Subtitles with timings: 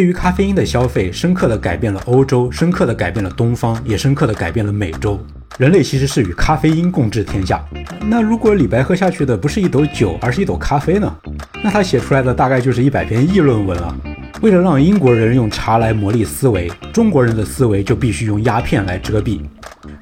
[0.00, 5.20] 对于咖啡因的消费，深刻地改变了欧洲，深刻地改变了东方，也深刻地改变了美洲。
[5.58, 7.62] 人类其实是与咖啡因共治天下。
[8.06, 11.14] 那如果李白喝下去的不是一斗酒，而是一斗咖啡呢？
[11.62, 13.94] 那他写出来的大概就是一百篇议论文了。
[14.40, 19.42] 为了让英国人用茶来磨砺思维，中国人的思维就必须用鸦片来遮蔽。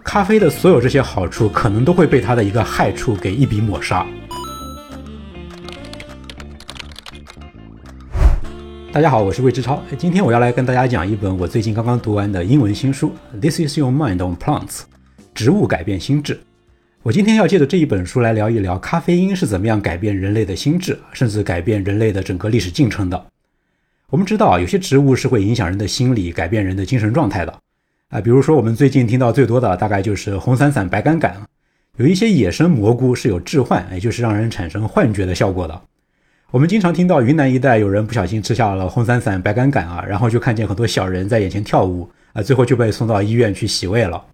[0.04, 4.06] 咖啡的所有这些好处，可能都会被它的一个害处给一笔抹杀。
[8.90, 9.82] 大家好，我是魏之超。
[9.98, 14.66] 今天我要来跟大家讲一本我最近刚刚读完的英文新书《This Is Your Mind on Plants》，
[15.34, 16.40] 植物改变心智。
[17.02, 23.26] 我今天要借着这一本书来聊一聊咖啡因是怎么样改变人类的心智，甚至改变人类的整个历史进程的。
[24.08, 27.54] 我们知道啊，有些植物是会影响人的心理，改变人的精神状态的。
[28.08, 31.36] 啊，比如说我们最近听到最多的大概就是红伞伞、白杆杆。
[31.98, 35.82] 有一些野生蘑菇是有致幻，也就是让人产生幻觉的效果的。
[36.50, 44.24] 我们经常听到云南一带有人不小心吃下了红伞伞、白杆杆啊，然后就看见很多小人在眼前跳舞啊，最后就被送到医院去洗胃了。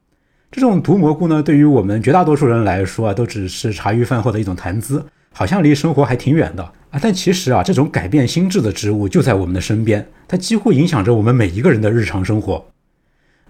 [0.53, 7.01] 这种毒蘑菇呢，对于我们绝大多数人来说啊，都只是茶余饭后的一种谈资，好像离生活还挺远的啊。
[7.03, 12.65] 但其实啊，这种改变心智的植物就在我们的身边，它几乎影响着我们每一个人的日常生活。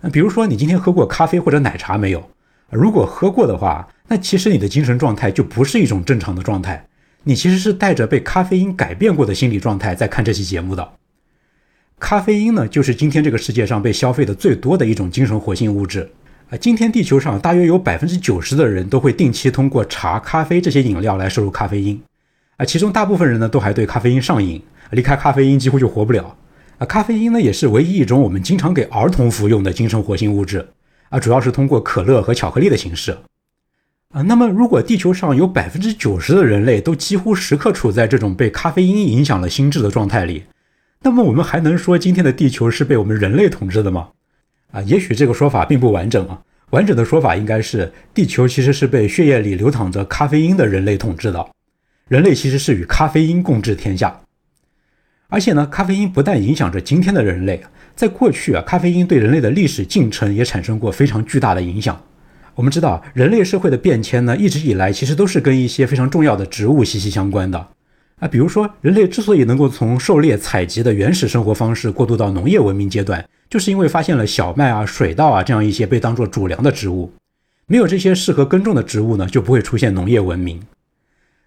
[0.00, 2.30] 那比如说，你今天喝过咖啡或者奶茶没有？
[2.70, 6.86] 如果喝过的话，那其实你的精神状态就不是一种正常的状态。
[7.26, 10.92] 你其实是带着被咖啡因改变过的心理状态在看这期节目的。
[11.98, 16.10] 咖啡因呢，就是今天这个世界上被消费的最多的一种精神活性物质
[16.50, 16.56] 啊。
[16.58, 22.02] 今天地球上大约有百分之九十的人都会定期通过茶、咖啡这些饮料来摄入咖啡因
[22.58, 22.64] 啊。
[22.66, 26.36] 其中大部分人呢都还对咖啡因上瘾，离开咖啡因几乎就活不了
[26.76, 26.84] 啊。
[26.84, 30.68] 咖啡因呢也是唯一一种我们经常给儿童服用的精神活性物质
[31.08, 33.16] 啊，主要是通过可乐和巧克力的形式。
[34.14, 40.44] 啊，那么如果地球上有百分之九十的人类都几乎时刻处在这种被咖啡因影响了心智的状态里，
[41.02, 44.10] 那么我们还能说今天的地球是被我们人类统治的吗？
[44.70, 46.40] 啊，也许这个说法并不完整啊。
[46.70, 51.44] 完整的说法应该是，地球其实是被血液里流淌着咖啡因的人类统治的，
[52.06, 54.20] 人类其实是与咖啡因共治天下。
[55.28, 57.60] 而且呢，咖啡因不但影响着今天的人类，
[57.96, 62.00] 在过去啊，咖啡因对人类的历史进程也产生过非常巨大的影响。
[62.56, 67.68] 我们知道，人类社会的变迁呢，一直以来其实都是跟一些非常重要的植物息息相关的
[68.20, 68.28] 啊。
[68.28, 77.12] 比如说，人类之所以能够从狩猎采集的原始生活方式过渡到农业文明阶段，就是因为发现了小麦啊、水稻啊这样一些被当作主粮的植物。
[77.66, 80.60] 没有这些适合耕种的植物呢，就不会出现农业文明。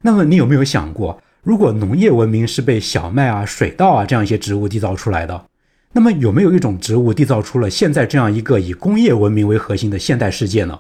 [0.02, 5.46] 那么，你有没有想过，如果农业文明是被小麦啊、水稻啊这样一些植物缔造出来的，
[5.94, 10.80] 那么有没有一种植物缔造出了现在这样一个以工业文明为核心的现代世界呢？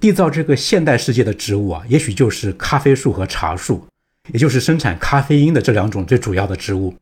[0.00, 3.86] 缔造这个现代世界的植物啊，也许就是咖啡树和茶树，
[4.32, 6.94] 也就是生产咖啡因的这两种最主要的植物。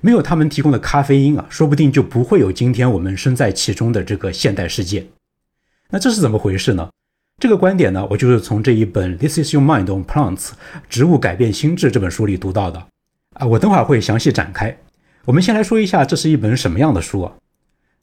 [0.00, 5.04] 没有他们提供的咖啡因啊，说不定就不会有今天我们身在其中的这个现代世界。
[5.90, 6.88] 那这是怎么回事呢？
[7.40, 10.36] 这个观点呢，我就是从这一本《This Is Your Mind on Plants》
[10.88, 12.86] 植物改变心智这本书里读到的。
[13.34, 14.78] 啊，我等会儿会详细展开。
[15.24, 17.32] 我们先来说一下，这是一本什么样的书啊？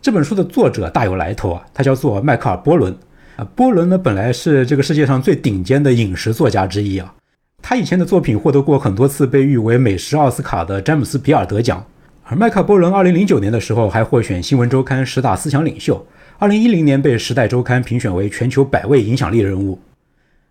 [0.01, 2.95] 这本书的作者大有来头啊，他叫做迈克尔·波伦。
[3.37, 7.13] 啊，波伦呢本来是这个世界上最顶尖的饮食作家之一啊，
[7.61, 11.85] 他以前的作品获得过很多次被誉为美食奥斯卡的詹姆斯·比尔德奖，
[12.23, 16.03] 而迈克·波伦2009年的时候还获选《新闻周刊》十大思想领袖
[16.39, 19.79] ，2010年被《时代周刊》评选为全球百位影响力人物。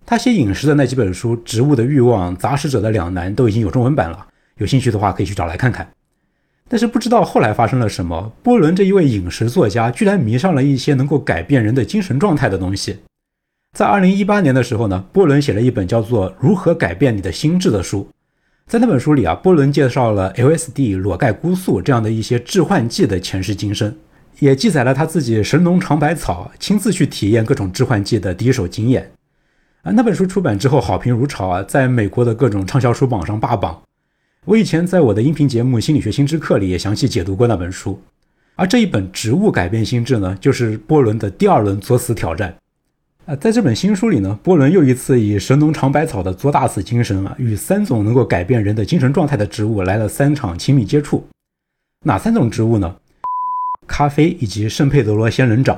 [0.07, 4.25] 他写饮食的那几本书，《植物的欲望》《杂食者的两难》都已经有中文版了，
[4.59, 5.89] 有兴趣的话可以去找来看看。
[6.69, 12.99] 但是不知道后来发生了什么，波伦这一位饮食作家居然迷上了一些能够改变人的精神状态的东西。
[13.77, 18.09] 在二零一八年的时候呢，波伦写了一本叫做《如何改变你的心智》的书。
[18.67, 23.95] 在那本书里啊，波伦介绍了 LSD、裸盖菇素这样的一些致幻剂的前世今生，
[24.41, 29.13] 也记载了他自己神农尝百草，亲自去体验各种致幻剂的第一手经验。
[29.83, 33.83] 啊，那本书出版之后好评如潮啊，在美国的各种畅销书榜上霸榜。
[34.47, 38.01] 我以前在我的音频节目《心理学新知课》里也详细解读过那本书，
[38.55, 42.57] 而这一本《植物改变心智》呢，就是波伦的第二轮作死挑战。
[43.25, 51.27] 啊，在这本新书里呢，波伦又一次以神农尝百草的作大死精神啊，与三种能够改变人的精神状态的植物来了三场亲密接触。
[52.05, 52.95] 哪三种植物呢？
[53.89, 55.77] 咖啡以及圣佩德罗仙人掌。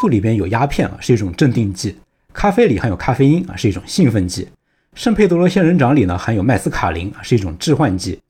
[0.00, 1.90] 素里边有鸦片啊，是一种镇定剂；
[2.32, 4.48] 咖啡里含有咖啡因啊，是一种兴奋剂。
[4.94, 8.20] 圣佩德罗仙人掌里呢含有麦斯卡林，是一种致幻剂，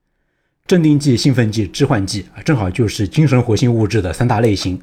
[0.64, 4.80] 镇定剂、兴奋剂、致幻剂啊，正好就是精神活性物质的三大类型。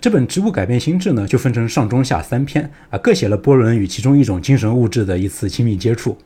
[0.00, 6.18] 这本《植物改变心智》呢就分成上中下三篇啊，各写了波伦与其中一种精神物质的一次亲密接触。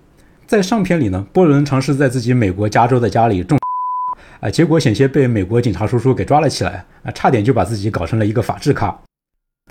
[0.47, 3.59] 在上篇里呢，波伦尝试在自己美国加州的家里种，
[4.41, 8.99] 啊，结果险些被美国警察叔叔给抓了起来啊，差点就把自己搞成了一个法制咖。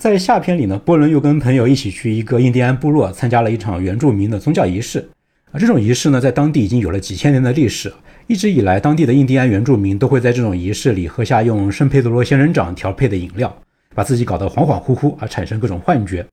[0.00, 5.06] 在下篇里呢，波伦又跟朋友一起去一个印第安部落参加了一场原住民的宗教仪式
[5.52, 5.60] 啊。
[5.60, 7.92] 这种仪式呢，在当地已经有了几千年的历史，
[8.26, 13.54] 一直以来，当地的印第安原住民都会在这种仪式里喝下用圣佩德罗仙人掌调配的饮料，
[13.94, 16.24] 把自己搞得恍恍惚惚啊，产生各种幻觉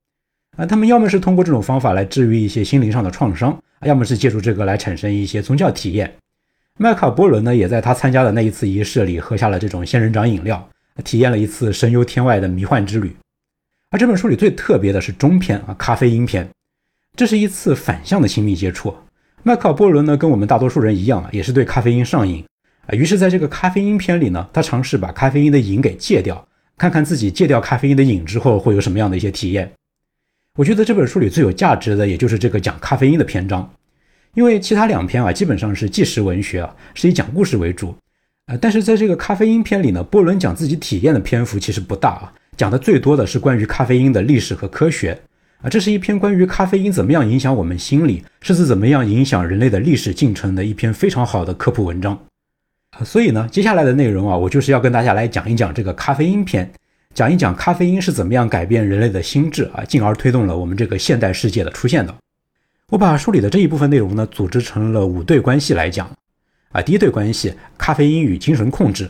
[0.55, 0.65] 啊。
[0.65, 6.09] 他们要么是通过这种方法来治愈一些心灵上的创伤，要么是借助这个来产生一些宗教体验。
[6.79, 10.69] 麦卡波伦呢，也在他参加的那一次仪式里喝下了这种仙人掌饮料，
[11.03, 13.13] 体验了一次神游天外的迷幻之旅。
[13.89, 16.49] 而这本书里最特别的是中篇啊，咖啡因篇，
[17.15, 18.93] 这是一次反向的亲密接触。
[19.43, 22.43] 迈克尔·波伦呢，跟我们大多数人一样啊，也是对咖啡因上瘾
[22.85, 22.93] 啊。
[22.93, 26.45] 于是，在这个咖啡因篇里呢，他尝试把咖啡因的瘾给戒掉，
[26.77, 29.71] 看看自己戒掉咖啡因的瘾之后会有什么样的一些体验。
[30.57, 33.73] 我觉得这本书里最有价值的，也就是这个讲咖啡因的篇章，
[34.33, 37.95] 因为其他两篇啊，基本上是纪实文学啊，是以讲故事为主
[38.47, 38.57] 啊。
[38.59, 42.33] 但是在这个咖啡因篇里呢，波伦讲自己体验的篇幅其实不大啊。
[42.57, 45.17] 讲的最多的是关于咖啡因的历史和科学
[45.61, 52.19] 啊，这是一篇关于咖啡因怎么样影响我们心理，甚至怎么样影响人类的历史进程的一篇非常好的科普文章
[52.91, 53.03] 啊。
[53.05, 56.67] 所以呢，接下来的内容啊，我就是要跟大家来讲一讲这个咖啡因篇，
[57.13, 62.15] 讲一讲咖啡因是怎么样改变人类的心智啊，进而推动了我们这个现代世界的出现的。
[62.89, 66.09] 我把书里的这一部分内容呢，组织成了五对关系来讲
[66.71, 66.81] 啊。
[66.81, 69.05] 第一对关系，咖啡因与精神控制；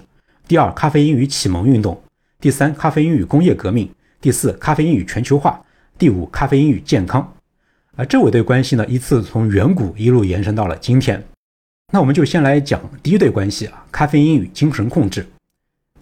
[0.48, 2.02] 第二，咖啡因与启蒙运动。
[2.40, 3.88] 第三，咖啡因与工业革命；
[4.22, 5.66] 第四，咖啡因与全球化；
[5.98, 7.34] 第五，咖啡因与健康。
[7.96, 11.24] 啊，这五对关系呢，依次从远古一路延伸到了今天。
[11.92, 15.26] 那我们就先来讲第一对关系啊，咖啡因与精神控制。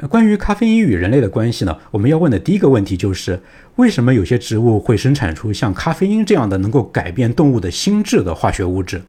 [0.10, 3.40] 关于咖啡因与人类的关系呢，我们要问的第一个问题就是：
[3.78, 9.02] 为什么有些植物会生产出像咖啡因这样的能够改变动物的心智的化学物质？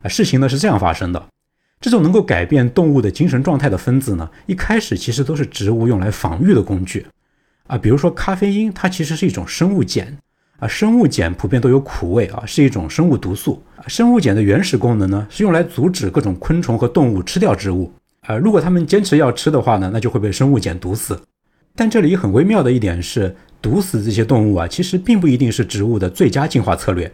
[0.00, 1.28] 啊，事情呢是这样发生的。
[1.80, 7.06] 这种能够改变动物的精神状态的分子呢，一开始其实都是植物用来防御的工具，
[7.68, 10.16] 啊，比如说咖啡因，它其实是一种生物碱，
[10.58, 13.62] 啊，生物碱普遍都有苦味啊，是一种生物毒素。
[13.86, 17.92] 生物碱的原始功能呢，是用来阻止各种昆虫和动物吃掉植物，
[18.22, 21.20] 啊，如果它们坚持要吃的话呢，那就会被生物碱毒死。
[21.76, 27.12] 但这里很微妙的一点是，毒死这些动物啊，其实并不一定是植物的最佳进化策略，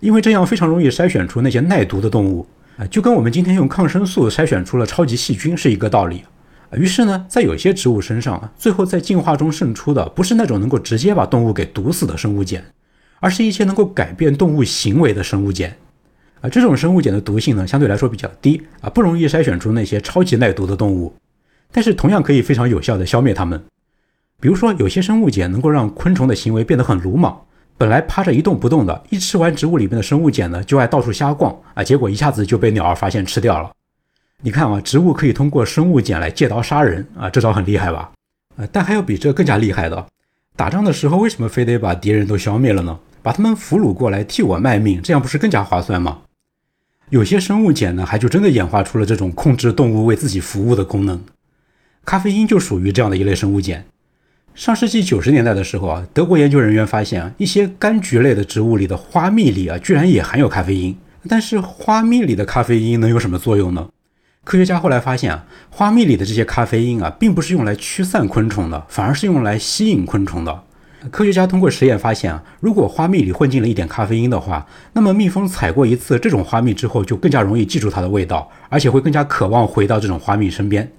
[0.00, 2.46] 因为这样非常容易筛选出那些耐毒的动物。
[2.76, 6.24] 啊，就跟我们今天用抗生素筛选出了超级细菌是一个道理。
[6.72, 12.62] 于是呢，在有些植物身上啊，最后在进化中胜出的不是那种能够直接把动物给毒死的生物碱，
[13.20, 15.74] 而是一些能够改变动物行为的生物碱。
[16.42, 21.14] 啊，这种生物碱的毒性呢，相对来说比较低啊，不容易筛选出那些超级耐毒的动物，
[21.72, 23.62] 但是同样可以非常有效的消灭它们。
[24.38, 27.40] 比如说，有些生物碱能够让昆虫的行为变得很鲁莽。
[27.78, 33.70] 本来趴着一动不动的，一吃完植物里面的生物碱呢，就爱到处瞎逛啊，结果一下子就被鸟儿发现吃掉了。
[34.42, 38.10] 你看啊，植物可以通过生物碱来借刀杀人啊，这招很厉害吧？
[38.56, 40.06] 呃，但还有比这更加厉害的。
[40.56, 42.98] 打仗的时候为什么非得把敌人都消灭了呢？
[43.22, 46.20] 把他们俘虏过来替我卖命，这样不是更加划算吗？
[47.10, 51.22] 有些生物碱呢，还就真的演化出了这种控制动物为自己服务的功能。
[52.06, 53.84] 咖啡因就属于这样的一类生物碱。
[54.56, 60.96] 上世纪九十年代的时候啊，德国研究人员发现啊，一些柑橘类的植物里的花蜜里啊，居然也含有咖啡因。
[61.28, 63.88] 但是花蜜里的咖啡因能有什么作用呢？
[64.44, 70.62] 科学家后来发现啊，花蜜里的这些咖啡因啊，并不是用来驱散昆虫的，反而是用来吸引昆虫的。
[71.10, 80.90] 科学家通过实验发现啊，如果花蜜里混进了一点咖啡因的话，那么蜜蜂采过一次这种花蜜之后，就更加容易记住它的味道，而且会更加渴望回到这种花蜜身边。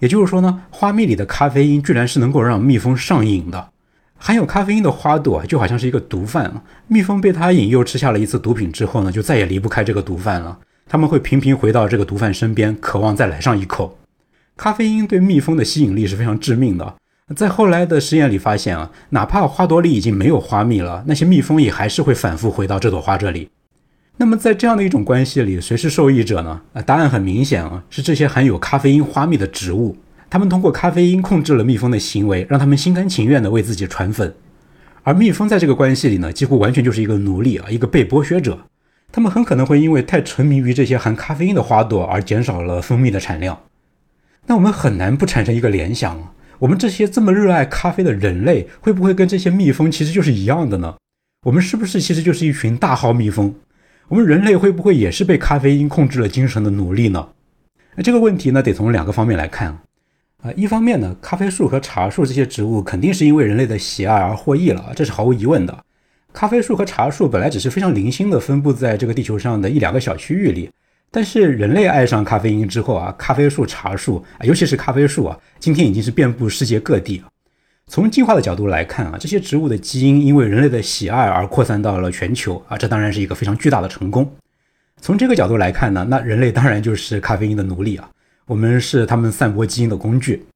[0.00, 3.68] 也就是说呢，花蜜里的咖啡因居然是能够让蜜蜂上瘾的。
[4.16, 10.58] 含有咖啡因的花朵就好像是一个毒贩，蜜蜂被它引诱吃下了一次毒品之后呢，就再也离不开这个毒贩了。
[10.86, 13.96] 他们会频频回到这个毒贩身边，渴望再来上一口。
[14.56, 16.96] 咖啡因对蜜蜂的吸引力是非常致命的。
[17.36, 23.48] 在后来的实验里发现啊，哪怕花朵里已经没有花蜜了，那些蜜蜂也还是会反复回到这朵花这里。
[24.20, 26.60] 那么在这样的一种关系里，谁是受益者呢？
[26.74, 29.96] 啊，答案很明显啊，是这些含有咖啡因花蜜的植物。
[30.28, 34.34] 它们通过咖啡因控制了蜜蜂的行为，让它们心甘情愿地为自己传粉。
[35.04, 38.66] 而蜜蜂在这个关系里呢，几乎完全就是一个奴隶啊，一个被剥削者。
[39.10, 43.58] 它们很可能会因为太沉迷于这些含咖啡因的花朵而减少了蜂蜜的产量。
[44.48, 50.96] 那我们很难不产生一个联想：我们这些这么热爱咖啡的人类，会不会跟这些蜜蜂其实就是一样的呢？
[51.46, 53.54] 我们是不是其实就是一群大号蜜蜂？
[54.10, 57.28] 我们人类会不会也是被咖啡因控制了精神的奴隶呢？
[57.94, 60.50] 那这个问题呢，得从两个方面来看啊。
[60.56, 65.84] 一方面呢，咖啡树和茶树这些植物肯定是因为人类的喜爱而获益了，这是毫无疑问的。
[66.32, 70.68] 咖啡树和茶树本来只是非常零星的分布在这个地球上的一两个小区域里，
[71.12, 77.22] 但是人类爱上咖啡因之后啊，咖啡树、茶树，尤其是咖啡树啊，今天已经是遍布世界各地。
[77.90, 84.32] 从进化的角度来看啊，这些植物的基因因为人类的喜爱而扩散到了全球啊，这当然是一个非常巨大的成功。
[85.00, 88.08] 从这个角度来看呢，那人类当然就是咖啡因的奴隶啊，
[88.46, 90.46] 我们是他们散播基因的工具。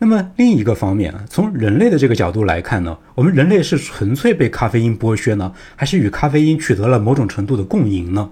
[0.00, 8.28] 那么另一个方面，从人类的这个角度来看呢，我们人类是纯粹被咖啡因剥削呢，还是与咖啡因取得了某种程度的共赢呢？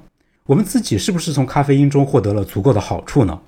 [0.46, 3.38] 我们自己是不是从咖啡因中获得了足够的好处呢？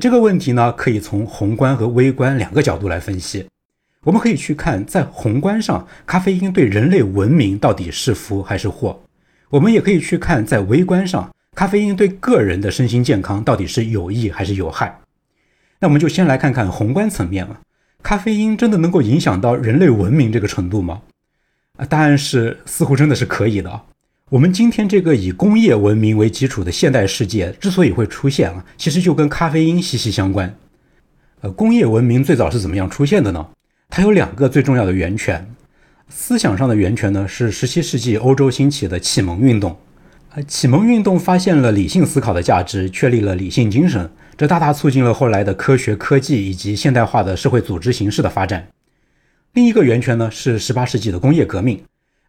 [0.00, 3.44] 这个问题呢，可以从宏观和微观两个角度来分析。
[4.04, 8.94] 我们可以去看，在宏观上，咖啡因对人类文明到底是福还是祸；
[9.48, 15.00] 我们也可以去看，在微观上，咖啡因对个人的身心健康到底是有益还是有害。
[15.80, 17.58] 那我们就先来看看宏观层面了，
[18.02, 21.00] 咖啡因真的能够影响到人类文明这个程度吗？
[21.78, 23.80] 啊，答案是似乎真的是可以的。
[24.30, 30.54] 我们今天这个以工业文明为基础的现代世界之所以会出现啊，其实就跟咖啡因息息相关。
[31.40, 33.46] 呃，工业文明最早是怎么样出现的呢？
[33.96, 35.54] 它有两个最重要的源泉。
[36.08, 39.78] 思想上的源泉呢，是17世纪欧洲兴起的启蒙运动。
[40.34, 48.66] 呃，启蒙运动发现了理性思考的价值，确立了理性精神，这大大促进了后来的科学、科技以及现代化的社会组织形式的发展。
[49.52, 51.80] 另一个源泉呢，是18世纪的工业革命。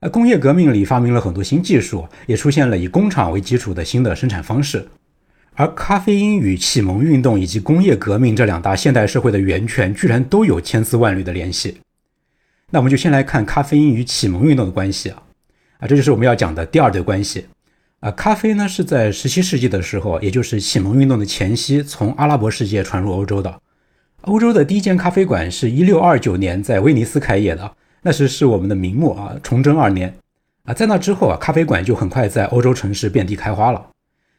[0.01, 4.87] 啊工业革命里发明了很多新技术，也出现了以工厂为基础的新的生产方式。
[5.55, 11.77] 而咖啡因与启蒙运动以及工业革命这两大现代社会的源泉，居然都有千丝万缕的联系。
[12.71, 15.23] 那我们就先来看咖啡因与启蒙运动的关系啊，
[15.79, 17.45] 啊，这就是我们要讲的第二对关系。
[18.01, 23.61] 啊，咖啡呢是在十七世纪的时候，也就是启蒙运动的前夕，从阿拉伯世界传入欧洲的。
[24.21, 27.71] 欧洲的第一间咖啡馆是一六二九年在威尼斯开业的。
[28.01, 30.13] 那时是我们的明末啊，崇祯二年
[30.65, 33.87] 啊，在那之后啊，咖啡馆就很快在欧洲城市遍地开花了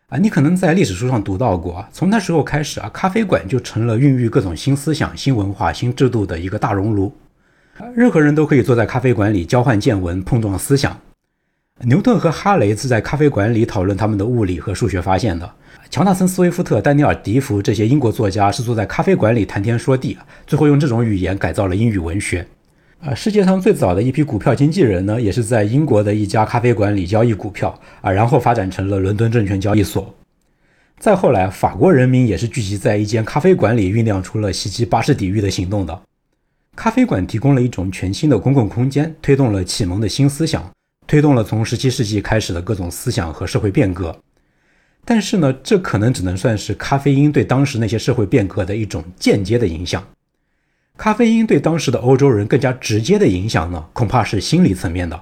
[0.09, 0.19] 啊。
[0.19, 7.15] 你可能在历史书上读到过啊，从那时候开始啊，咖啡馆就成了孕育各种新思想、新文化、新制度的一个大熔炉。
[7.95, 10.99] 任何人都可以坐在咖啡馆里交换见闻、碰撞思想。
[11.83, 15.51] 牛顿和哈雷是在咖啡馆里讨论他们的物理和数学发现的。
[15.91, 22.47] 乔纳森·斯威夫特、丹尼尔·迪福这些英国作家是坐在咖啡馆里谈天说地，最后用这种语言改造了英语文学。
[23.01, 30.15] 啊，世界上最早的一批股票经纪人呢，也是在英国的一家咖啡馆里交易股票啊，然后发展成了伦敦证券交易所。
[30.99, 36.03] 再后来，法国人民也是聚集在一间咖啡馆里，酝酿出了袭击巴士底狱的行动的。
[36.75, 40.69] 咖啡馆提供了一种全新的公共空间，推动了启蒙的新思想，
[41.07, 44.19] 推动了从17世纪开始的各种思想和社会变革。
[45.05, 50.03] 但是呢，这可能只能算是咖啡因对当时那些社会变革的一种间接的影响。
[50.97, 55.21] 咖啡因对当时的欧洲人更加直接的影响呢，恐怕是心理层面的，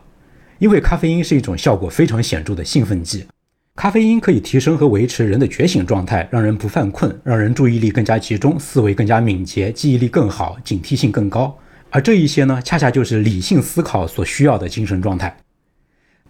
[0.59, 3.27] 因为咖啡因是一种效果非常显著的兴奋剂。
[3.75, 11.59] 咖啡因可以提升和维持人的觉醒状态，让人不犯困，让人注意力更加集中，思维更加敏捷，记忆力更好，警惕性更高。
[11.91, 15.37] 而这一些呢，恰恰就是理性思考所需要的精神状态。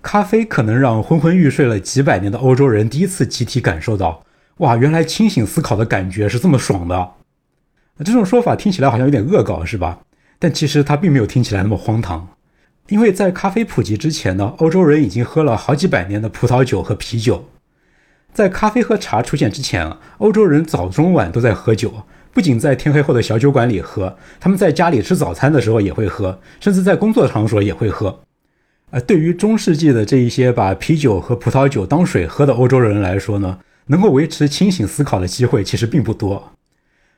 [0.00, 4.24] 咖啡可能让昏昏欲睡了几百年的欧洲人第一次集体感受到，
[4.58, 7.10] 哇，原来清醒思考的感觉是这么爽的。
[8.02, 10.00] 这种说法听起来好像有点恶搞，是吧？
[10.38, 12.28] 但其实它并没有听起来那么荒唐，
[12.88, 17.48] 因为在咖啡普及之前呢，欧洲人已经喝了好几百年的葡萄酒和啤酒。
[18.32, 28.22] 在咖啡和茶出现之前啊，欧洲人早中晚都在喝酒，不仅在天黑后的小酒馆里喝，他们在家里吃早餐的时候也会喝，甚至在工作场所也会喝。
[28.90, 36.52] 呃，对于中世纪的这一些把啤酒和葡萄酒当水喝的欧洲人来说呢，能够维持清醒思考的机会其实并不多。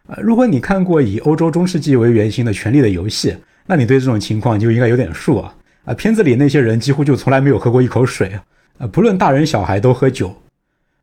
[0.09, 3.31] 呃，如果你看过以欧洲中世纪为原型的《权力的游戏》，
[3.67, 5.55] 那你对这种情况就应该有点数啊。
[5.85, 8.39] 啊，片子里那些人几乎就从来没有喝过一口水，
[8.79, 10.35] 啊，不论大人小孩都喝酒。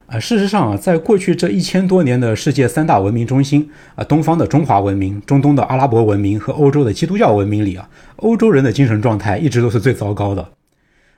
[0.07, 10.49] 啊，事实上啊，在过去这一千多年的世界三大文明中心啊，东方的中华文明、中东的阿拉伯文明和欧洲的基督教文明里啊，欧洲人的精神状态一直都是最糟糕的。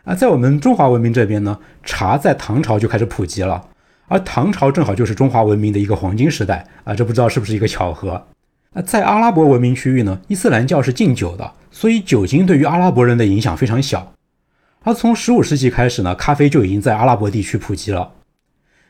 [0.04, 3.64] 啊，在我们中华文明这边呢，茶在唐朝就开始普及了。
[4.08, 8.26] 而唐朝正好就是中华文明的一个黄金时代啊，这不知道是不是一个巧合？
[8.74, 14.14] 啊，在阿拉伯文明区域呢，伊斯兰教是禁酒的，所以酒精对于阿拉伯人的影响非常小。
[14.84, 18.12] 而从15世纪开始呢，咖啡就已经在阿拉伯地区普及了。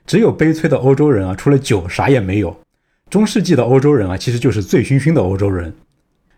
[0.05, 2.59] 只有悲催的欧洲人啊，除了酒啥也没有。
[3.09, 5.73] 中世纪的欧洲人啊，其实就是醉醺醺的欧洲人。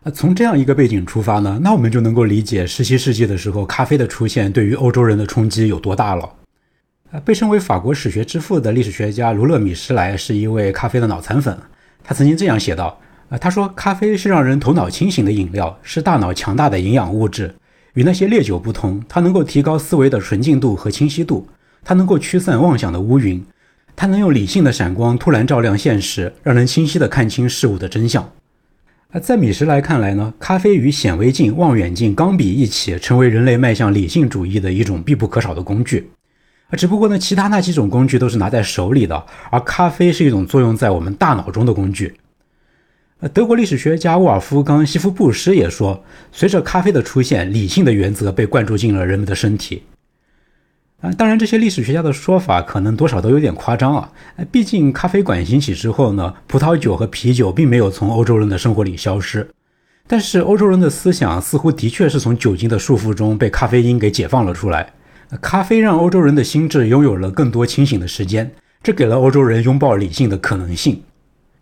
[0.04, 6.30] 啊，从这样一个背景出发呢，那我们就能够理解17世纪的时候咖啡的出现对于欧洲人的冲击有多大了。
[7.12, 11.58] 呃，被称为法国史学之父的历史学家卢勒米什莱是一位咖啡的脑残粉。
[12.04, 13.00] 他曾经这样写道：
[13.30, 17.56] 啊，他说咖啡是让人头脑清醒的饮料，是大脑强大的营养物质。
[17.94, 21.48] 与那些烈酒不同，它能够提高思维的纯净度和清晰度，
[21.84, 23.44] 它能够驱散妄想的乌云，
[23.96, 28.30] 它能用理性的闪光突然照亮现实，让人清晰地看清事物的真相。
[29.12, 36.10] 而在米什莱看来呢，咖啡与显微镜、望远镜、钢笔一起，成为人类迈向理性主义的一种必不可少的工具。
[36.70, 42.16] 啊，只不过呢，其他那几种工具都是拿在手里的，而咖啡是一种作用在我们大脑中的工具。
[43.20, 49.84] 呃，德国历史学家沃尔夫冈·西夫布什也说，随着咖啡的出现，理性的原则被灌注进了人们的身体。
[51.00, 54.12] 啊，当然，这些历史学家的说法可能多少都有点夸张啊。
[54.52, 59.50] 毕竟咖啡馆兴起之后呢，葡萄酒和啤酒并没有从欧洲人的生活里消失，
[60.06, 64.92] 但是欧洲人的思想似乎的确是从酒精的束缚中被咖啡因给解放了出来。
[65.42, 71.04] 咖啡让欧洲人的心智拥有了更多清醒的时间，这给了欧洲人拥抱理性的可能性。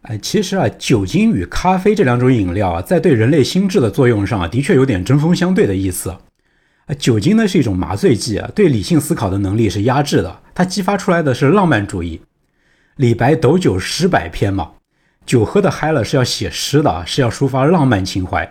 [0.04, 6.12] 哎，其实啊，酒精与咖啡这两种饮料啊，在对人类心智的作用上啊，的确有点针锋相对的意思。
[6.12, 6.20] 啊，
[7.00, 12.22] 酒精呢是一种麻醉剂啊，对理性思考的能力是压制的，它激发出来的是浪漫主义。
[12.98, 14.74] 李白斗酒诗百篇嘛，
[15.26, 18.44] 酒喝的嗨了是要写诗的，是要抒发浪漫情怀。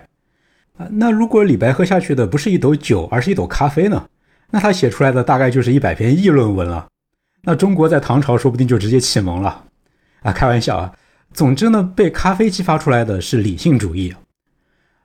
[0.76, 4.06] 啊，那如果李白喝下去的不是一斗酒，而是一斗咖啡呢？
[4.50, 6.86] 那他写出来的大概就是一百篇议论文了。
[7.42, 9.64] 那中国在唐朝说不定就直接启蒙了。
[10.22, 10.92] 啊，开玩笑啊。
[11.32, 14.14] 总之呢，被咖啡激发出来的是理性主义。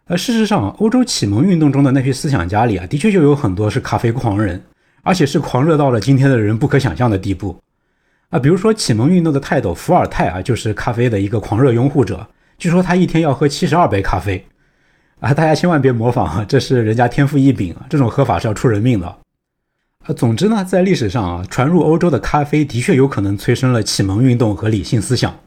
[0.05, 4.63] 而事实上，欧洲启蒙运动中的那批思想家里啊，的确就有很多是咖啡狂人，
[5.03, 7.60] 而且是狂热到了今天的人不可想象的地步。
[8.29, 12.27] 啊，比如说启蒙运动的泰斗伏尔泰啊，就是咖啡的一个狂热拥护者。
[12.58, 14.46] 据说他一天要喝七十二杯咖啡。
[15.19, 19.17] 啊，大家千万别模仿啊，这是人家天赋异禀，这种喝法是要出人命的。
[20.08, 25.39] 呃，总之呢，在历史上啊，传入欧洲的咖啡的确有可能催生了启蒙运动和理性思想。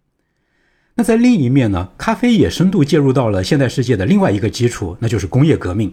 [0.95, 5.93] 那在另一面呢，咖啡也深度介入到了现代世界的另外一个基础，那就是工业革命。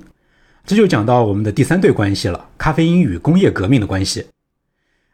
[0.66, 4.26] 这就讲到我们的第三对关系了：咖啡因与工业革命的关系。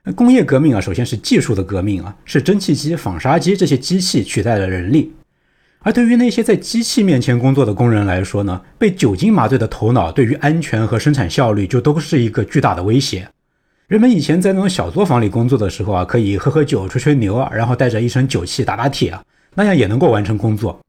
[0.04, 5.14] 那工业革命啊，首先是技术的革命啊，是蒸汽机、纺纱机这些机器取代了人力。
[5.80, 13.30] 而对于那些在机器面前工作的工人来说呢，被酒精麻醉的头脑对于安全和生产效率就都是一个巨大的威胁。
[13.88, 19.22] 人们以前在那种小作坊里工作的时候啊，可以喝喝酒、吹吹牛啊，然后带着一身酒气打打铁啊。
[19.54, 20.80] 那样也能够完成工作，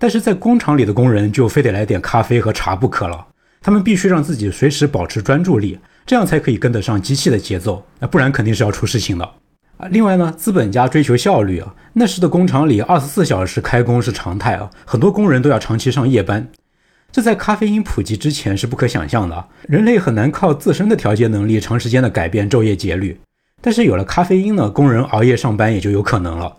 [0.00, 3.26] 但是在工厂里的工人就非得来点咖啡和茶不可了。
[3.60, 9.24] 他们必须让自己随时保持专注力，这样才可以跟得上机器的节奏，那不然肯定是要出事情的
[9.76, 9.86] 啊。
[9.90, 16.48] 另外呢，资本家追求效率啊，那时的工厂里二十四小时开工是常态啊，很多工人都要长期上夜班，
[17.16, 19.42] 这在咖啡因普及之前是不可想象的。
[19.62, 23.18] 人类很难靠自身的调节能力长时间的改变昼夜节律，
[23.62, 26.54] 但是有了咖啡因呢，工人熬夜上班也就有可能了。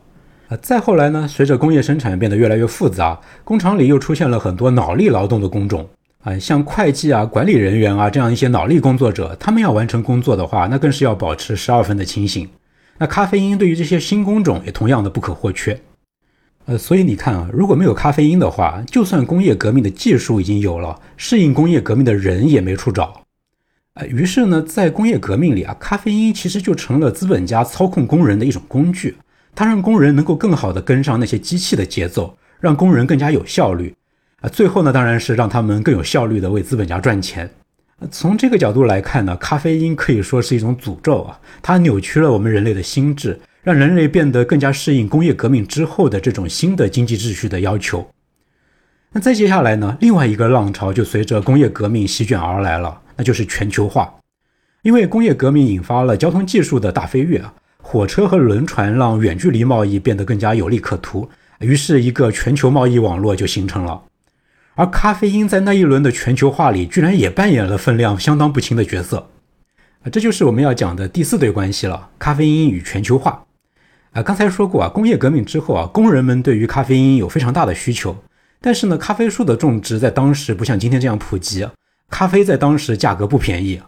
[0.49, 1.27] 啊，再后来呢？
[1.27, 5.87] 随着工业生产变得越来越复杂，工厂里又出现了很多脑力劳动的工种
[6.23, 12.49] 啊，像会计啊、管理人员啊这样一些脑力工作者，他们要完成工作的话，那更是要保持十二分的清醒。
[12.97, 15.79] 那咖啡因对于这些新工种也同样的不可或缺。
[16.67, 23.23] 呃，所以你看啊，如果没有咖啡因的话，就算工业革命的技术已经有了，适应工业革命的人也没处找。
[23.93, 29.15] 呃，于是呢，在工业革命里啊，咖啡因其实就成了资本家操控工人的一种工具。
[29.55, 33.95] 它让工人能够更好地跟上那些机器的节奏，让工人更加有效率，
[34.41, 37.49] 啊，最后呢，当然是让他们更有效率地为资本家赚钱。
[38.11, 48.09] 从这个角度来看呢，咖啡因可以说是一种诅咒啊，它扭曲了我们人类的心智，让人类变得更加适应工业革命之后的这种新的经济秩序的要求。
[49.11, 54.13] 那再接下来呢，另外一个浪潮就随着工业革命席卷而来了，那就是全球化，
[54.83, 57.43] 因为工业革命引发了交通技术的大飞跃。
[57.79, 64.01] 火车和轮船让远距离贸易变得更加有利可图，于是，一个全球贸易网络就形成了。
[64.75, 69.27] 而咖啡因在那一轮的全球化里，居然也扮演了分量相当不轻的角色。
[70.03, 73.43] 啊，这就是我们要讲的第四对关系了：咖啡因与全球化。
[74.17, 78.17] 啊，刚才说过啊，工业革命之后啊，工人们对于咖啡因有非常大的需求，
[78.59, 81.67] 但是呢，咖啡树的种植在当时不像今天这样普及，
[82.09, 83.79] 咖啡在当时价格不便宜。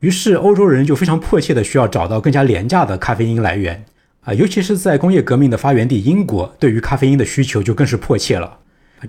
[0.00, 3.84] 于是，欧洲人就非常迫切的需要找到更加廉价的咖啡因来源
[4.22, 8.60] 啊，尤其是在工业革命的发源地英国，对于咖啡因的需求就更是迫切了。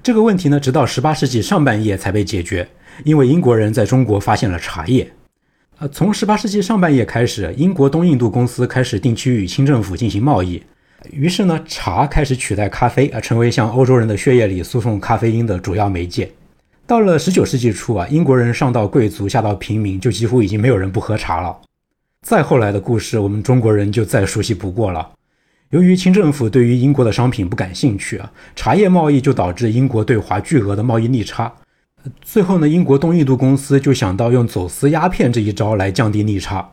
[0.04, 2.68] 这个问题呢，直到18世纪上半叶才被解决，
[3.06, 5.10] 因为英国人在中国发现了茶叶。
[5.78, 10.64] 呃，从十八世纪上半叶开始，英国东印度公司开始定期与清政府进行贸易，
[11.12, 16.32] 于是呢，茶开始取代咖啡啊，成为向欧洲人的血液里输送咖啡因的主要媒介。
[16.88, 21.58] 到了十九世纪初啊，英国人上到贵族，下到平民，就几乎已经没有人不喝茶了。
[22.22, 25.12] 再后来的故事，我们中国人就再熟悉不过了。
[25.72, 31.54] 由于清政府对于英国的商品不感兴趣啊，茶叶贸易就导致英国对华巨额的贸易逆差。
[32.22, 36.72] 最后呢，英国东印度公司就想到用走私鸦片这一招来降低逆差。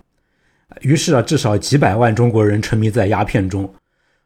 [0.81, 3.73] 于是啊，至少几百万中国人沉迷在鸦片中。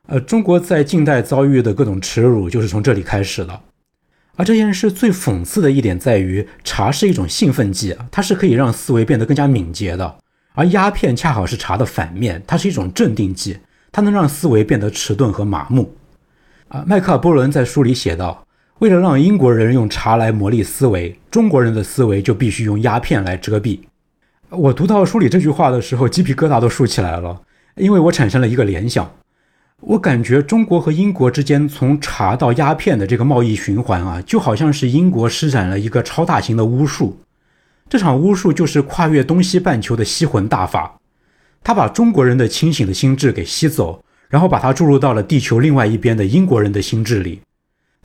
[0.07, 3.61] 呃，中国在近代遭遇的各种耻辱就是从这里开始的。
[4.37, 10.07] 而这件事最讽刺的一点在于，茶是一种兴奋剂，它是可以让思维变得更加敏捷的；
[10.53, 13.59] 而鸦片恰好是茶的反面，它是一种镇定剂，
[13.91, 15.97] 它能让思维变得迟钝和麻木。
[16.69, 18.46] 啊，迈克尔·波伦在书里写道
[18.79, 23.81] ：“为了让英国人用茶来磨砺思维，中国人的思维就必须用鸦片来遮蔽。”
[24.51, 27.41] 我读到书里这句话的时候，鸡皮疙瘩都竖起来了，
[27.77, 29.11] 因为我产生了一个联想。
[29.81, 37.19] 我感觉中国和英国之间从茶到鸦片的这个贸易循环啊，就好像是英国施展了一个超大型的巫术。
[37.89, 40.99] 这场巫术就是跨越东西半球的吸魂大法，
[41.63, 47.41] 他把中国人的清醒的心智给吸走，然后把它注入到了地球另外一边的英国人的心智里。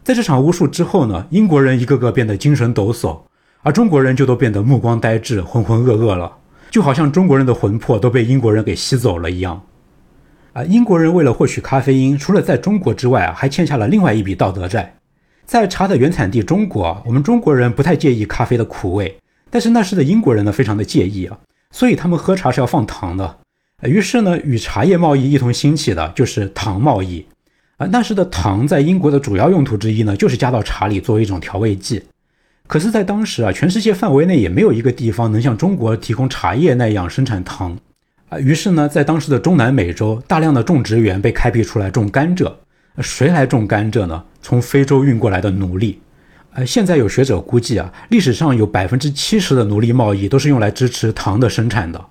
[0.03, 3.19] 在这场巫术之后呢，英国人一个个变得精神抖擞，
[3.61, 6.37] 而中国人就都变得目光呆滞、浑浑噩噩了，
[6.71, 9.61] 就好像中国人的魂魄都被英国人给吸走了一样。
[10.53, 14.95] 啊，英国人为了获取咖啡因，除了在中国之外啊，还欠下了另外一笔道德债。
[15.45, 19.17] 在茶的原产地中国，我们中国人不太介意咖啡的苦味，
[19.49, 21.37] 但是那时的英国人呢，非常的介意啊，
[21.71, 23.37] 所以他们喝茶是要放糖的。
[23.83, 27.25] 于是呢，与茶叶贸易一同兴起的就是糖贸易。
[27.81, 32.03] 啊，那时的糖在英国的主要用途之一呢，就是加到茶里作为一种调味剂。
[32.67, 37.75] 可是，在当时啊，全世界范围内也没有一个地方能像中国提供茶叶那样生产糖。
[38.29, 42.53] 啊，于是呢，在当时的中南美洲，大量的种植园被开辟出来种甘蔗。
[42.99, 44.25] 谁来种甘蔗呢？
[44.43, 45.99] 从非洲运过来的奴隶。
[46.53, 52.05] 呃，现在有学者估计啊，历史上有百分之七十的奴隶贸易都是用来支持糖的生产的。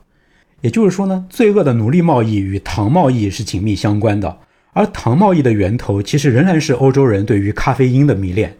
[0.62, 4.37] 也就是说呢，罪恶的奴隶贸易与糖贸易是紧密相关的。
[4.72, 8.56] 而糖贸易的源头其实仍然是欧洲人对于咖啡因的迷恋。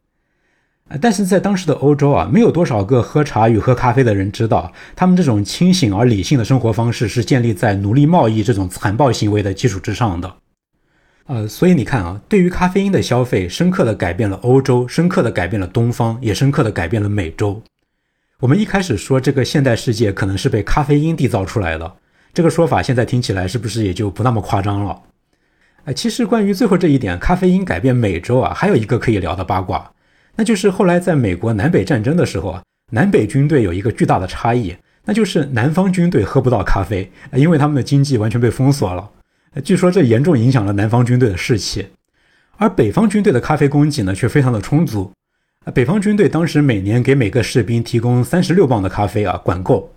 [1.01, 10.35] 但是在当时的欧洲啊，没有多少个喝茶与喝咖啡的人知道，他们这种清醒而理性的生活方式是建立在奴隶贸易这种残暴行为的基础之上的。
[11.27, 17.63] 呃，所以你看啊，对于咖啡因的消费，深刻的改变了欧洲，深刻的改变了东方，也深刻的改变了美洲。
[18.41, 21.99] 我们一开始说这个现代世界可能是被咖啡因缔造出来的，
[22.35, 25.01] 这个说法现在听起来是不是也就不那么夸张了？
[25.85, 29.91] 哎，其实关于最后这一点，咖啡因改变美洲啊，还有一个可以聊的八卦。
[30.37, 32.63] 那就是后来在美国南北战争的时候啊，
[32.93, 39.11] 南北军队有一个巨大的差异，那就是南方军队喝不到咖啡，因为他们的经济完全被封锁了。
[39.65, 41.89] 据说这严重影响了南方军队的士气，
[42.57, 45.11] 而北方军队的咖啡供给呢却非常的充足。
[45.75, 49.93] 北方军队当时每年给每个士兵提供三十六磅的咖啡啊，管够。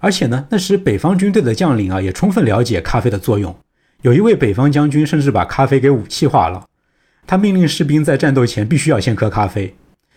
[0.00, 3.56] 而且呢，那时北方军队的将领啊也充分了解咖啡的作用，
[4.02, 6.66] 有一位北方将军甚至把咖啡给武器化了。
[7.26, 9.74] 他命令士兵在战斗前必须要先喝咖啡，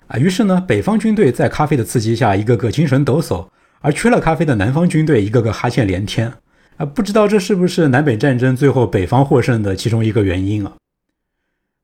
[0.07, 3.47] 啊，于是呢，北方军队在咖啡的刺激下，一个个精神抖擞，
[3.81, 6.31] 而缺了咖啡的南方军队一个个哈欠连天，
[6.77, 10.73] 啊，不知道这是不是南北战争最后北方获胜的其中一个原因啊？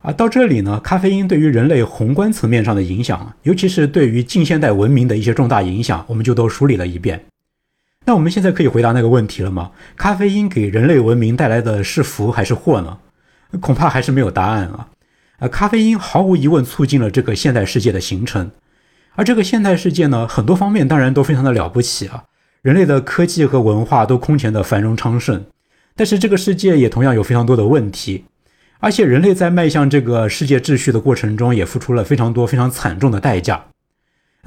[0.04, 7.26] 啊，到这里呢，咖啡因对于人类宏观层面上的影响，尤其是对于近现代文明的一些重大影响，我们就都梳理了一遍。
[8.08, 9.72] 那我们现在可以回答那个问题了吗？
[9.98, 13.00] 咖啡因给人类文明带来的是福还是祸呢？
[13.60, 14.88] 恐怕还是没有答案啊。
[15.40, 18.50] 呃，咖啡因毫无疑问促进了这个现代世界的形成，
[19.16, 22.24] 而这个现代世界呢，很多方面当然都非常的了不起啊，
[22.62, 25.44] 人类的科技和文化都空前的繁荣昌盛，
[25.94, 28.24] 但是这个世界也同样有非常多的问题，
[28.80, 33.66] 而且人类在迈向这个世界秩序的过程中，也付出了非常多非常惨重的代价。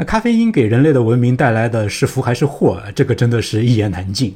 [0.00, 2.82] 那咖啡因给人类的文明带来的是福还是祸？
[2.94, 4.34] 这个真的是一言难尽。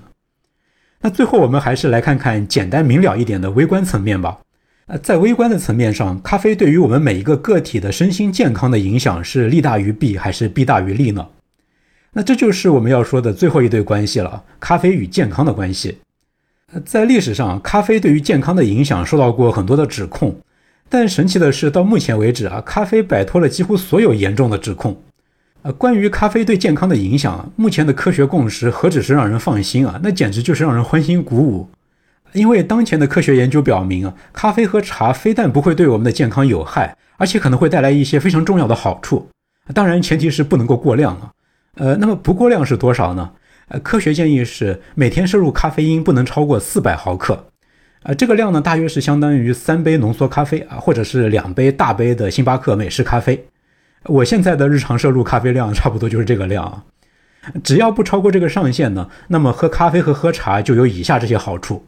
[1.01, 4.41] 那最后我们还是来看看简单明了一点的微观层面吧。
[4.89, 11.27] 呃，在微观的层面上，咖啡对于我们每一个个体的身心健康的影响是利大于弊还是弊大于利呢？
[12.13, 15.97] 那这就是我们要说的最后一对关系了：咖啡与健康的关系。
[16.85, 20.37] 在历史上，咖啡对于健康的影响受到过很多的指控，
[20.91, 25.03] 但神奇的是，到目前为止啊，咖啡摆脱了几乎所有严重的指控。
[25.65, 31.71] 呃，关于咖啡对健康的影响，目前的科学共识何止是让人放心啊，那简直就是让人欢欣鼓舞。
[32.35, 39.27] 因为当前的科学研究表明啊，咖啡和茶非但不会对我们的健康有害，而且可能会带来一些非常重要的好处。
[39.73, 41.31] 当然，前提是不能够过量啊。
[41.77, 43.31] 呃，那么不过量是多少呢？
[43.69, 47.47] 呃，科学建议是每天摄入咖啡因不能超过四百毫克。
[48.03, 53.47] 呃，这个量呢，大约是相当于三杯浓缩咖啡啊，或者是两杯大杯的星巴克美式咖啡。
[54.07, 56.85] 我现在的日常摄入咖啡量差不多就是这个量啊。
[57.63, 61.85] 只要不超过这个上限呢，那么喝咖啡和喝茶就有以下这些好处。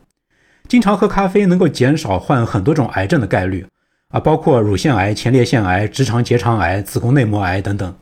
[0.68, 3.64] 经常喝咖啡能够减少患很多种癌症的概率
[4.09, 7.94] 啊，包括乳腺癌、前列腺癌、直肠结肠癌、子宫内膜癌等等。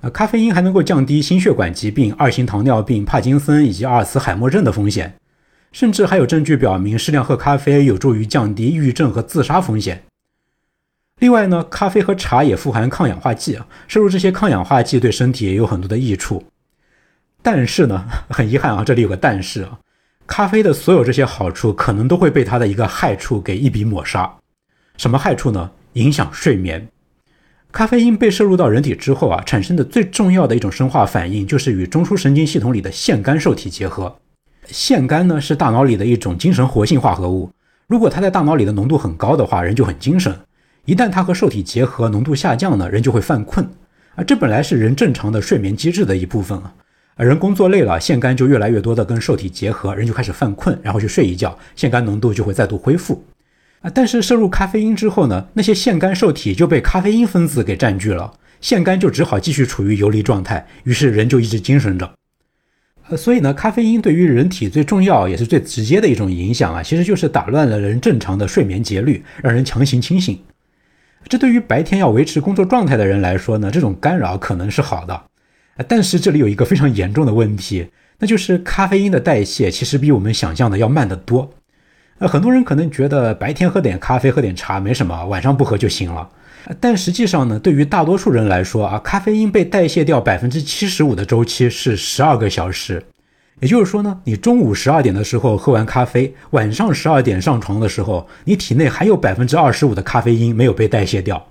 [0.00, 5.14] 啊，咖啡因还能够降低心血管疾病、二型糖尿病、帕金森以及阿尔茨海默症的风险。
[5.72, 10.02] 甚至还有证据表明适量喝咖啡有助于降低抑郁症和自杀风险。
[11.22, 16.42] 另外呢，咖啡和茶也富含抗氧化剂啊，摄入这些抗氧化剂对身体也有很多的益处。
[17.40, 19.78] 但是呢， 很遗憾啊，这里有个但是啊，
[20.26, 24.28] 咖啡的所有这些好处可能都会被它的一个害处给一笔抹杀。
[24.96, 25.70] 什么害处呢？
[25.92, 26.88] 影响睡眠。
[27.70, 34.16] 咖啡因被摄入到人体之后啊，产生的最重要的一种生化反应就是与中枢神经系统里的腺苷受体结合。
[34.66, 37.48] 腺苷呢是大脑里的一种精神活性化合物，
[37.86, 40.32] 如果它在大脑里的浓度很高的话，人就很精神；
[40.84, 43.64] 一旦它和受体结合，浓度下降呢，人就会犯困。
[44.16, 46.74] 啊，这本来是人正常的睡眠机制的一部分啊。
[47.14, 53.24] 而人工作累了，腺苷就越来越多的跟受体结合，人就开始犯困，然后去睡一觉，腺苷浓度就会再度恢复。
[53.82, 62.10] 啊，但是摄入咖啡因之后呢，那些腺苷受体就被咖啡因分子给占据了，腺苷就只好继续处于游离状态，于是人就一直精神着。
[63.08, 70.38] 呃，所以呢，咖啡因对于人体最重要也是最直接的一种影响啊，其实就是打乱了人正常的睡眠节律，让人强行清醒。
[71.28, 75.22] 这对于白天要维持工作状态的人来说呢，这种干扰可能是好的。
[75.88, 81.50] 但是这里有一个非常严重的问题，那就是咖啡因的代谢其实比我们想象的要慢得多。
[82.18, 86.28] 呃，很多人可能觉得白天喝点咖啡、喝点茶没什么，晚上不喝就行了。
[86.78, 93.02] 但实际上呢，对于大多数人来说啊，咖啡因被代谢掉百分之七十五的周期是十二个小时。
[93.62, 101.46] 也就是说呢，你中午十二点的时候喝完咖啡，晚上十二点上床的时候，你体内还有百分之二十五的咖啡因没有被代谢掉。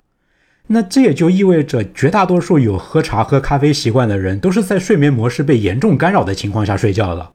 [0.67, 7.31] 那这也就意味着，绝大多数有喝茶、喝咖啡习惯的人，都是在睡眠模式被严重干扰的情况下睡觉的。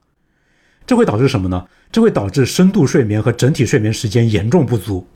[0.86, 1.64] 这会导致什么呢？
[1.90, 5.06] 这会导致深度睡眠和整体睡眠时间严重不足。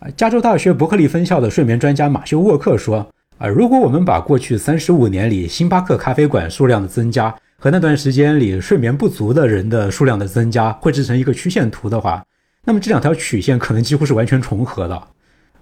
[0.00, 12.24] 啊，加州大学伯克利分校的睡眠专家马修沃克说：“啊，如果我们把过去三十五年里星巴克咖啡馆数量的增加和那段时间里睡眠不足的人的数量的增加绘制成一个曲线图的话，
[12.64, 15.08] 那么这两条曲线可能几乎是完全重合的。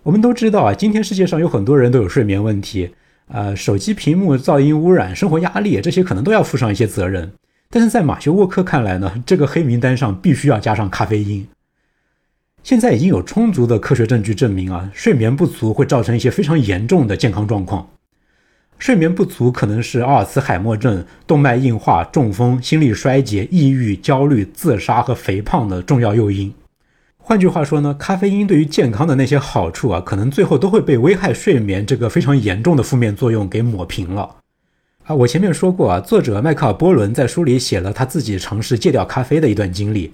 [0.02, 2.90] 我们都知道啊，今天世界上有很多人都有睡眠问题，
[3.28, 7.33] 呃，手机屏幕、噪音污染、生活压力这些可能都要负上一些责任。
[7.70, 11.46] 但是在马修沃克看来呢，这个黑名单上必须要加上咖啡因。”
[12.62, 17.88] 现在已经有充足的科学证据证明啊，睡眠不足会造成一些非常严重的健康状况。
[18.78, 26.52] 睡眠不足可能是阿尔茨海默症、动脉硬化、中风、心力衰竭、抑郁、焦虑、自杀和肥胖的重要诱因。
[27.16, 34.37] 换句话说呢，咖啡因对于健康的那些好处啊，可能最后都会被危害睡眠这个非常严重的负面作用给抹平了。
[35.04, 40.12] 啊，我前面说过啊，作者迈克尔·波伦在书里写了他自己尝试戒掉咖啡的一段经历。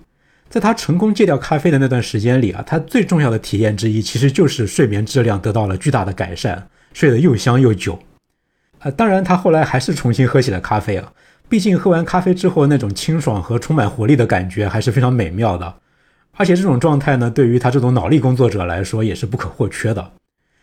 [0.49, 7.99] 在他成功戒掉咖啡的那段时间里啊，他最重要的体验之一，其实就是睡眠质量得到了巨大的改善，睡得又香又久。
[8.81, 11.13] 啊，当然他后来还是重新喝起了咖啡啊，
[11.49, 15.75] 毕竟喝完咖啡之后那种清爽和充满活力的感觉还是非常美妙的。
[16.37, 20.01] 而且这种状态呢，对于他这种脑力工作者来说也是不可或缺的。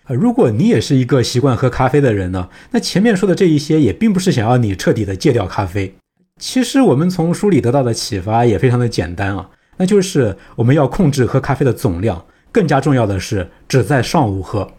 [0.06, 5.93] 啊，如果你也是一个习惯喝咖啡的人呢，那前面说的这一些也并不是想要你彻底的戒掉咖啡。
[6.39, 9.49] 其实我们从书里得到的启发也非常的简单啊。
[9.77, 14.71] 那就是我们要控制喝咖啡的总量，更加重要的是只在上午喝。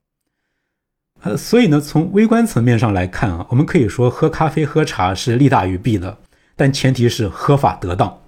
[1.23, 6.19] 呃，所以呢，从微观层面上来看啊，我们可以说喝咖啡、喝茶是利大于弊的，
[6.55, 8.19] 但前提是喝法得当。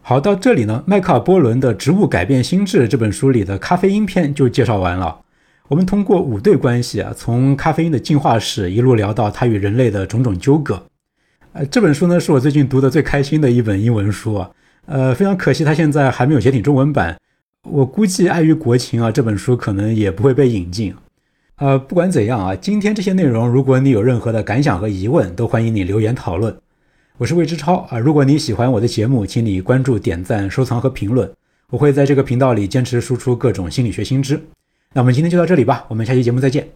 [0.00, 5.20] 好，到这里呢，迈克尔·波伦的《植物改变心智》这本书里的咖啡因篇就介绍完了。
[5.68, 10.82] 我们通过五对关系啊，从咖啡因的进化史一路聊到它与人类的种种纠葛。
[11.52, 14.50] 呃，这本书呢，是我最近读的最开心的一本英文书啊。
[14.86, 17.18] 呃，非常可惜，它现在还没有写挺中文版。
[17.62, 20.94] 我估计碍于国情啊，这本书可能也不会被引进。
[21.56, 26.58] 呃，不管怎样啊，今天这些内容，如果你有任何的感想和疑问，都欢迎你留言讨论。
[27.16, 31.32] 我是魏之超啊，如果你喜欢我的节目，请你关注、点赞、收藏和评论。
[31.70, 34.44] 我会在这个频道里坚持输出各种心理学新知。
[34.94, 36.68] 那我们今天就到这里吧，我们下期节目再见。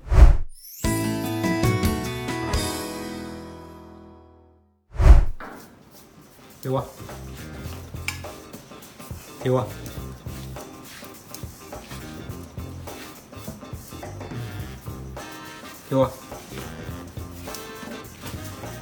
[6.62, 6.84] 给我。
[9.42, 9.66] 给我，
[15.88, 16.10] 给我，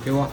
[0.04, 0.28] 给我。